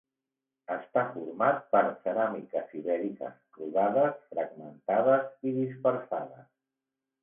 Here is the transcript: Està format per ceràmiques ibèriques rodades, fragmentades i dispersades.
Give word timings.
Està 0.75 1.03
format 1.17 1.59
per 1.75 1.83
ceràmiques 2.07 2.75
ibèriques 2.81 3.39
rodades, 3.61 4.21
fragmentades 4.35 5.33
i 5.49 5.59
dispersades. 5.63 6.55